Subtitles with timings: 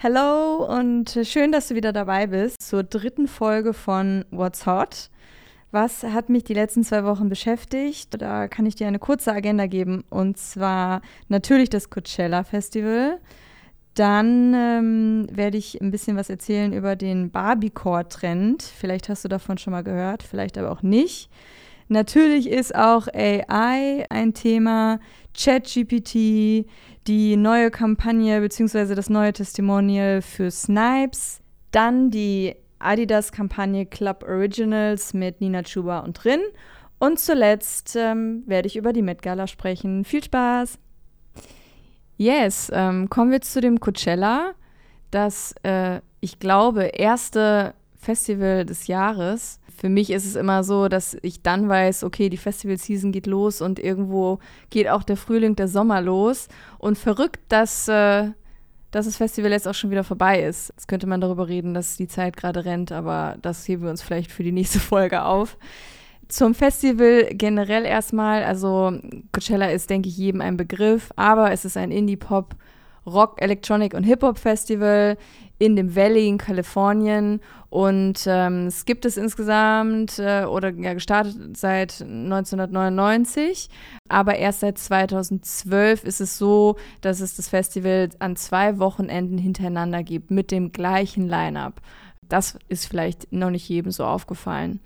[0.00, 5.10] Hallo und schön, dass du wieder dabei bist zur dritten Folge von What's Hot.
[5.72, 8.22] Was hat mich die letzten zwei Wochen beschäftigt?
[8.22, 10.04] Da kann ich dir eine kurze Agenda geben.
[10.08, 13.18] Und zwar natürlich das Coachella Festival.
[13.94, 18.62] Dann ähm, werde ich ein bisschen was erzählen über den Barbiecore-Trend.
[18.62, 21.28] Vielleicht hast du davon schon mal gehört, vielleicht aber auch nicht.
[21.88, 25.00] Natürlich ist auch AI ein Thema,
[25.36, 26.66] ChatGPT,
[27.06, 28.94] die neue Kampagne bzw.
[28.94, 36.40] das neue Testimonial für Snipes, dann die Adidas-Kampagne Club Originals mit Nina Chuba und Rin
[36.98, 40.04] und zuletzt ähm, werde ich über die Met Gala sprechen.
[40.04, 40.78] Viel Spaß!
[42.16, 44.54] Yes, ähm, kommen wir zu dem Coachella,
[45.12, 49.57] das äh, ich glaube erste Festival des Jahres.
[49.78, 53.60] Für mich ist es immer so, dass ich dann weiß, okay, die Festival-Season geht los
[53.60, 56.48] und irgendwo geht auch der Frühling, der Sommer los.
[56.78, 58.30] Und verrückt, dass, äh,
[58.90, 60.70] dass das Festival jetzt auch schon wieder vorbei ist.
[60.70, 64.02] Jetzt könnte man darüber reden, dass die Zeit gerade rennt, aber das heben wir uns
[64.02, 65.56] vielleicht für die nächste Folge auf.
[66.26, 68.98] Zum Festival generell erstmal, also
[69.32, 72.56] Coachella ist, denke ich, jedem ein Begriff, aber es ist ein Indie-Pop,
[73.12, 75.16] Rock, Electronic und Hip-Hop-Festival
[75.58, 77.40] in dem Valley in Kalifornien.
[77.70, 83.68] Und ähm, es gibt es insgesamt äh, oder ja, gestartet seit 1999,
[84.08, 90.02] aber erst seit 2012 ist es so, dass es das Festival an zwei Wochenenden hintereinander
[90.02, 91.82] gibt mit dem gleichen Line-up.
[92.22, 94.80] Das ist vielleicht noch nicht jedem so aufgefallen.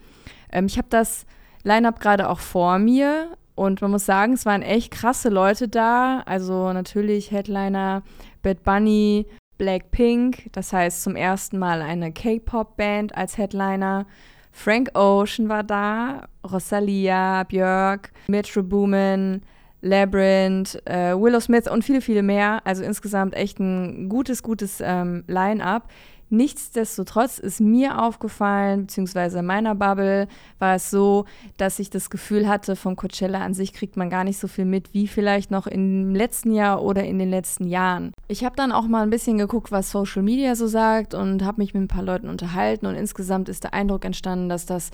[0.51, 1.27] Ähm, ich habe das
[1.62, 6.23] Line-up gerade auch vor mir und man muss sagen, es waren echt krasse Leute da.
[6.27, 8.03] Also natürlich Headliner
[8.43, 14.07] Bad Bunny, Blackpink, das heißt zum ersten Mal eine K-Pop-Band als Headliner.
[14.51, 19.43] Frank Ocean war da, Rosalia, Björk, Metro Boomin,
[19.81, 22.61] Labyrinth, äh, Willow Smith und viele, viele mehr.
[22.65, 25.89] Also insgesamt echt ein gutes, gutes ähm, Line-up.
[26.33, 31.27] Nichtsdestotrotz ist mir aufgefallen, beziehungsweise in meiner Bubble war es so,
[31.59, 34.65] dass ich das Gefühl hatte, vom Coachella an sich kriegt man gar nicht so viel
[34.65, 38.13] mit, wie vielleicht noch im letzten Jahr oder in den letzten Jahren.
[38.29, 41.61] Ich habe dann auch mal ein bisschen geguckt, was Social Media so sagt und habe
[41.61, 44.91] mich mit ein paar Leuten unterhalten und insgesamt ist der Eindruck entstanden, dass das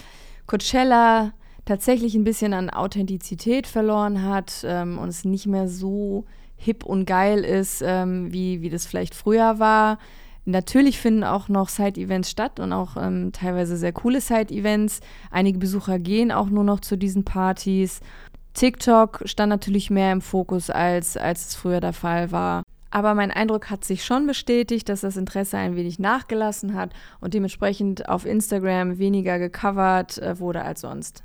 [0.49, 1.35] Coachella
[1.67, 6.25] tatsächlich ein bisschen an Authentizität verloren hat ähm, und es nicht mehr so
[6.57, 9.99] hip und geil ist, ähm, wie, wie das vielleicht früher war.
[10.49, 15.01] Natürlich finden auch noch Side-Events statt und auch ähm, teilweise sehr coole Side-Events.
[15.31, 18.01] Einige Besucher gehen auch nur noch zu diesen Partys.
[18.55, 22.63] TikTok stand natürlich mehr im Fokus, als, als es früher der Fall war.
[22.91, 27.35] Aber mein Eindruck hat sich schon bestätigt, dass das Interesse ein wenig nachgelassen hat und
[27.35, 31.25] dementsprechend auf Instagram weniger gecovert äh, wurde als sonst.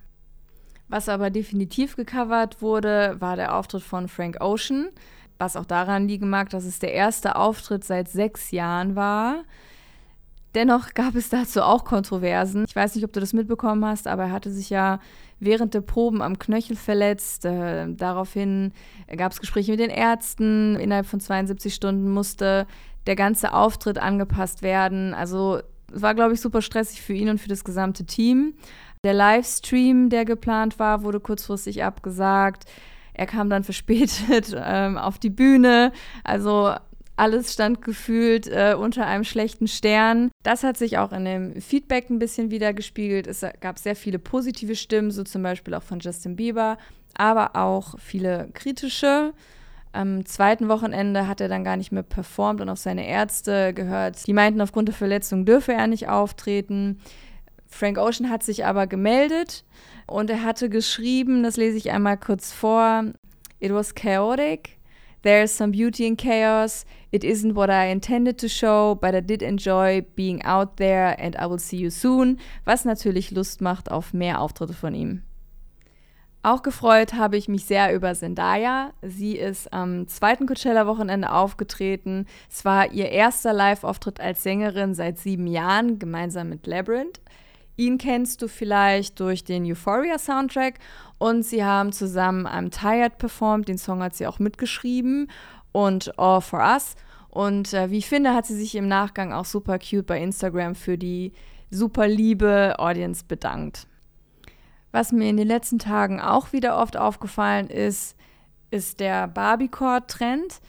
[0.90, 4.90] Was aber definitiv gecovert wurde, war der Auftritt von Frank Ocean
[5.38, 9.44] was auch daran liegen mag, dass es der erste Auftritt seit sechs Jahren war.
[10.55, 12.66] Dennoch gab es dazu auch Kontroversen.
[12.67, 14.99] Ich weiß nicht, ob du das mitbekommen hast, aber er hatte sich ja
[15.39, 17.45] während der Proben am Knöchel verletzt.
[17.45, 18.72] Äh, daraufhin
[19.17, 20.75] gab es Gespräche mit den Ärzten.
[20.75, 22.67] Innerhalb von 72 Stunden musste
[23.07, 25.13] der ganze Auftritt angepasst werden.
[25.13, 25.59] Also
[25.93, 28.53] es war, glaube ich, super stressig für ihn und für das gesamte Team.
[29.03, 32.66] Der Livestream, der geplant war, wurde kurzfristig abgesagt.
[33.13, 35.91] Er kam dann verspätet ähm, auf die Bühne.
[36.24, 36.74] Also
[37.16, 40.31] alles stand gefühlt äh, unter einem schlechten Stern.
[40.41, 43.28] Das hat sich auch in dem Feedback ein bisschen wieder gespiegelt.
[43.28, 46.78] Es gab sehr viele positive Stimmen, so zum Beispiel auch von Justin Bieber,
[47.16, 49.34] aber auch viele kritische.
[49.91, 54.25] Am zweiten Wochenende hat er dann gar nicht mehr performt und auch seine Ärzte gehört.
[54.25, 57.00] Die meinten, aufgrund der Verletzung dürfe er nicht auftreten.
[57.73, 59.66] Frank Ocean hat sich aber gemeldet
[60.06, 63.06] und er hatte geschrieben, das lese ich einmal kurz vor.
[63.59, 64.78] It was chaotic.
[65.23, 66.85] There's some beauty in chaos.
[67.11, 71.35] It isn't what I intended to show, but I did enjoy being out there and
[71.35, 72.39] I will see you soon.
[72.66, 75.23] Was natürlich Lust macht auf mehr Auftritte von ihm.
[76.45, 78.91] Auch gefreut habe ich mich sehr über Zendaya.
[79.01, 82.25] Sie ist am zweiten Coachella-Wochenende aufgetreten.
[82.51, 87.22] Es war ihr erster Live-Auftritt als Sängerin seit sieben Jahren, gemeinsam mit Labyrinth.
[87.75, 90.79] Ihn kennst du vielleicht durch den Euphoria Soundtrack
[91.17, 93.67] und sie haben zusammen I'm Tired performt.
[93.67, 95.29] Den Song hat sie auch mitgeschrieben
[95.72, 96.96] und All for Us.
[97.29, 100.75] Und äh, wie ich finde, hat sie sich im Nachgang auch super cute bei Instagram
[100.75, 101.34] für die
[101.72, 103.87] super liebe Audience bedankt.
[104.91, 108.16] Was mir in den letzten Tagen auch wieder oft aufgefallen ist,
[108.70, 110.61] ist der Barbiecore-Trend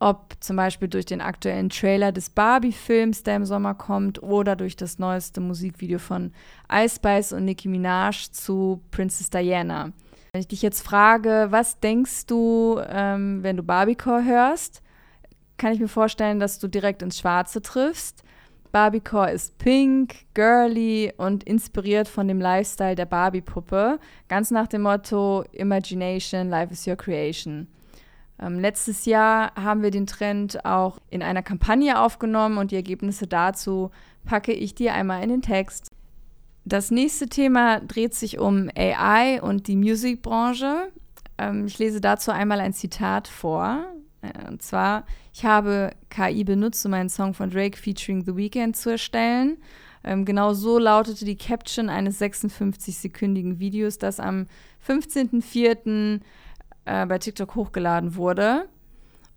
[0.00, 4.76] ob zum Beispiel durch den aktuellen Trailer des Barbie-Films, der im Sommer kommt, oder durch
[4.76, 6.32] das neueste Musikvideo von
[6.72, 9.92] Ice Spice und Nicki Minaj zu Princess Diana.
[10.32, 14.82] Wenn ich dich jetzt frage, was denkst du, ähm, wenn du Barbiecore hörst?
[15.58, 18.22] kann ich mir vorstellen, dass du direkt ins Schwarze triffst.
[18.70, 23.98] Barbiecore ist pink, girly und inspiriert von dem Lifestyle der Barbie-Puppe.
[24.28, 27.66] Ganz nach dem Motto Imagination, Life is your creation.
[28.40, 33.26] Ähm, letztes Jahr haben wir den Trend auch in einer Kampagne aufgenommen und die Ergebnisse
[33.26, 33.90] dazu
[34.24, 35.88] packe ich dir einmal in den Text.
[36.64, 40.92] Das nächste Thema dreht sich um AI und die Musikbranche.
[41.38, 43.86] Ähm, ich lese dazu einmal ein Zitat vor.
[44.20, 48.76] Äh, und zwar, ich habe KI benutzt, um einen Song von Drake featuring The Weeknd
[48.76, 49.56] zu erstellen.
[50.04, 54.46] Ähm, genau so lautete die Caption eines 56-sekündigen Videos, das am
[54.86, 56.20] 15.04
[56.88, 58.68] äh, bei TikTok hochgeladen wurde.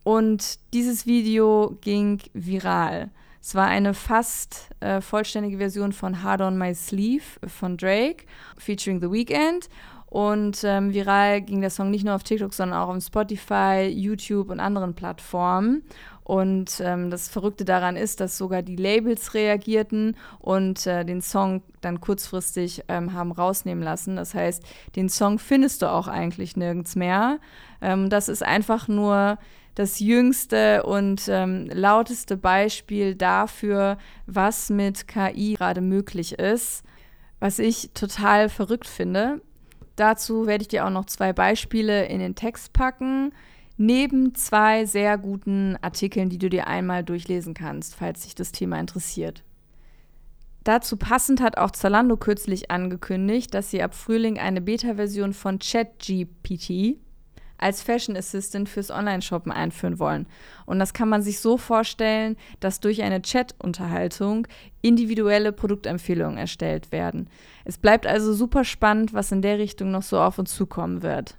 [0.04, 3.12] Und dieses Video ging viral.
[3.42, 8.26] Es war eine fast äh, vollständige Version von Hard on My Sleeve von Drake,
[8.58, 9.70] featuring The Weeknd.
[10.12, 14.50] Und ähm, viral ging der Song nicht nur auf TikTok, sondern auch auf Spotify, YouTube
[14.50, 15.84] und anderen Plattformen.
[16.26, 21.64] Und ähm, das Verrückte daran ist, dass sogar die Labels reagierten und äh, den Song
[21.80, 24.18] dann kurzfristig ähm, haben rausnehmen lassen.
[24.18, 24.62] Das heißt,
[24.98, 27.40] den Song findest du auch eigentlich nirgends mehr.
[27.82, 29.38] Ähm, das ist einfach nur
[29.76, 36.84] das jüngste und ähm, lauteste Beispiel dafür, was mit KI gerade möglich ist,
[37.40, 39.40] was ich total verrückt finde.
[40.02, 43.34] Dazu werde ich dir auch noch zwei Beispiele in den Text packen
[43.78, 48.80] neben zwei sehr guten Artikeln, die du dir einmal durchlesen kannst, falls dich das Thema
[48.80, 49.44] interessiert.
[50.64, 56.98] Dazu passend hat auch Zalando kürzlich angekündigt, dass sie ab Frühling eine Beta-Version von ChatGPT
[57.62, 60.28] als Fashion Assistant fürs Online-Shoppen einführen wollen.
[60.66, 64.48] Und das kann man sich so vorstellen, dass durch eine Chat-Unterhaltung
[64.82, 67.30] individuelle Produktempfehlungen erstellt werden.
[67.66, 71.38] Es bleibt also super spannend, was in der Richtung noch so auf uns zukommen wird.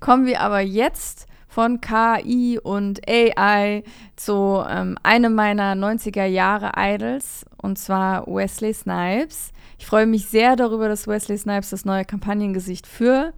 [0.00, 3.82] Kommen wir aber jetzt von KI und AI
[4.16, 9.52] zu ähm, einem meiner 90er Jahre Idols und zwar Wesley Snipes.
[9.78, 13.32] Ich freue mich sehr darüber, dass Wesley Snipes das neue Kampagnengesicht für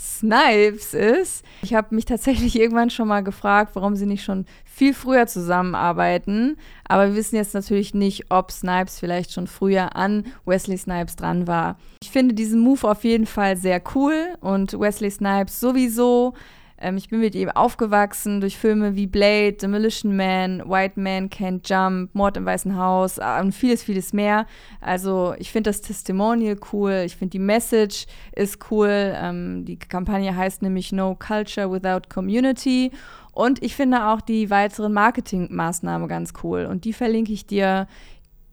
[0.00, 1.44] Snipes ist.
[1.60, 6.56] Ich habe mich tatsächlich irgendwann schon mal gefragt, warum sie nicht schon viel früher zusammenarbeiten.
[6.88, 11.46] Aber wir wissen jetzt natürlich nicht, ob Snipes vielleicht schon früher an Wesley Snipes dran
[11.46, 11.76] war.
[12.02, 16.34] Ich finde diesen Move auf jeden Fall sehr cool und Wesley Snipes sowieso.
[16.80, 21.68] Ähm, ich bin mit ihm aufgewachsen durch Filme wie Blade, Demolition Man, White Man Can't
[21.68, 24.46] Jump, Mord im Weißen Haus äh, und vieles, vieles mehr.
[24.80, 28.88] Also ich finde das Testimonial cool, ich finde die Message ist cool.
[28.90, 32.90] Ähm, die Kampagne heißt nämlich No Culture Without Community.
[33.32, 36.64] Und ich finde auch die weiteren Marketingmaßnahmen ganz cool.
[36.64, 37.86] Und die verlinke ich dir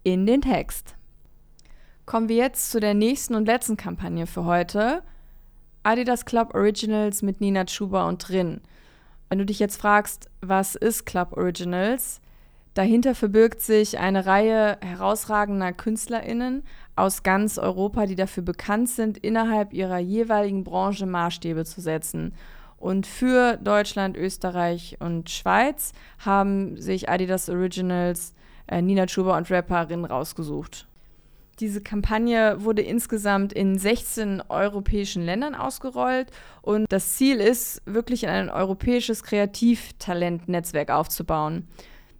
[0.02, 0.94] in den Text.
[2.06, 5.02] Kommen wir jetzt zu der nächsten und letzten Kampagne für heute.
[5.88, 8.60] Adidas Club Originals mit Nina Chuba und Rin.
[9.30, 12.20] Wenn du dich jetzt fragst, was ist Club Originals?
[12.74, 16.62] Dahinter verbirgt sich eine Reihe herausragender KünstlerInnen
[16.94, 22.34] aus ganz Europa, die dafür bekannt sind, innerhalb ihrer jeweiligen Branche Maßstäbe zu setzen.
[22.76, 28.34] Und für Deutschland, Österreich und Schweiz haben sich Adidas Originals
[28.66, 30.87] äh, Nina Chuba und Rapperin rausgesucht.
[31.60, 36.30] Diese Kampagne wurde insgesamt in 16 europäischen Ländern ausgerollt
[36.62, 41.66] und das Ziel ist, wirklich ein europäisches Kreativtalentnetzwerk aufzubauen.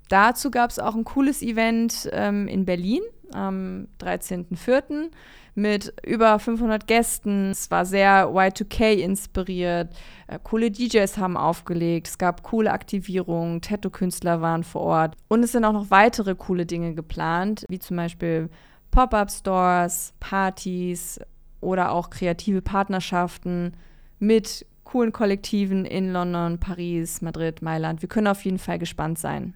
[0.08, 3.02] Dazu gab es auch ein cooles Event ähm, in Berlin
[3.32, 5.10] am 13.04.
[5.54, 7.50] mit über 500 Gästen.
[7.50, 9.94] Es war sehr Y2K inspiriert.
[10.26, 12.08] Äh, coole DJs haben aufgelegt.
[12.08, 13.60] Es gab coole Aktivierungen.
[13.60, 15.16] Tattoo-Künstler waren vor Ort.
[15.28, 18.48] Und es sind auch noch weitere coole Dinge geplant, wie zum Beispiel
[18.90, 21.20] Pop-up-Stores, Partys
[21.60, 23.74] oder auch kreative Partnerschaften
[24.18, 28.02] mit coolen Kollektiven in London, Paris, Madrid, Mailand.
[28.02, 29.54] Wir können auf jeden Fall gespannt sein.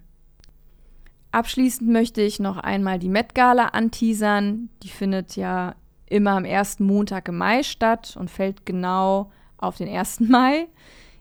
[1.31, 4.69] Abschließend möchte ich noch einmal die Met Gala anteasern.
[4.83, 5.73] Die findet ja
[6.05, 10.19] immer am ersten Montag im Mai statt und fällt genau auf den 1.
[10.29, 10.67] Mai.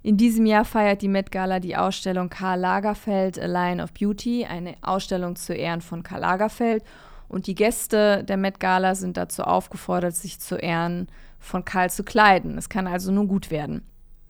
[0.02, 4.44] In diesem Jahr feiert die Met Gala die Ausstellung Karl Lagerfeld A Line of Beauty,
[4.44, 6.84] eine Ausstellung zu Ehren von Karl Lagerfeld.
[7.32, 11.08] Und die Gäste der Met Gala sind dazu aufgefordert, sich zu Ehren
[11.38, 12.58] von Karl zu kleiden.
[12.58, 13.82] Es kann also nur gut werden.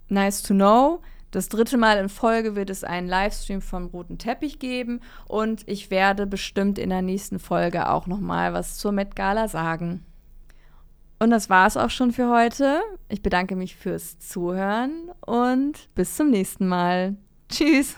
[0.09, 1.01] Nice to know.
[1.33, 5.91] Das dritte Mal in Folge wird es einen Livestream vom Roten Teppich geben und ich
[5.91, 10.07] werde bestimmt in der nächsten Folge auch noch mal was zur Met Gala sagen.
[11.19, 12.83] Und das war es auch schon für heute.
[13.09, 17.17] Ich bedanke mich fürs Zuhören und bis zum nächsten Mal.
[17.49, 17.97] Tschüss.